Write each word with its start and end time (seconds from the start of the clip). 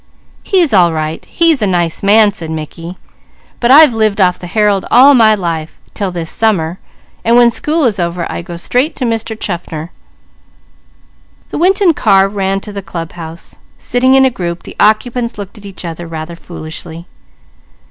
"He's 0.41 0.73
all 0.73 0.91
right, 0.91 1.23
he's 1.25 1.61
a 1.61 1.67
nice 1.67 2.01
man," 2.01 2.31
said 2.31 2.49
Mickey, 2.49 2.97
"but 3.59 3.69
I've 3.69 3.93
lived 3.93 4.19
off 4.19 4.39
the 4.39 4.47
Herald 4.47 4.83
all 4.89 5.13
my 5.13 5.35
life 5.35 5.77
'til 5.93 6.09
this 6.09 6.31
summer, 6.31 6.79
so 7.23 7.35
when 7.35 7.51
school 7.51 7.85
is 7.85 7.99
over 7.99 8.25
I 8.27 8.41
go 8.41 8.55
straight 8.55 8.95
to 8.95 9.05
Mr. 9.05 9.39
Chaffner." 9.39 9.91
The 11.51 11.59
Winton 11.59 11.93
car 11.93 12.27
ran 12.27 12.59
to 12.61 12.73
the 12.73 12.81
club 12.81 13.11
house; 13.11 13.57
sitting 13.77 14.15
in 14.15 14.25
a 14.25 14.31
group, 14.31 14.63
the 14.63 14.75
occupants 14.79 15.37
looked 15.37 15.59
at 15.59 15.67
each 15.67 15.85
other 15.85 16.07
rather 16.07 16.35
foolishly. 16.35 17.05